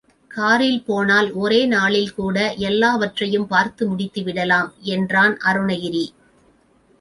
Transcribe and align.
காரில் 0.31 0.79
போனால் 0.83 1.27
ஒரே 1.33 1.59
நாளில் 1.65 2.13
கூட 2.13 2.37
எல்லாவற்றையும் 2.69 3.47
பார்த்து 3.47 3.85
முடித்து 3.87 4.23
விடலாம், 4.23 4.71
என்றான் 4.95 5.35
அருணகிரி. 5.43 6.05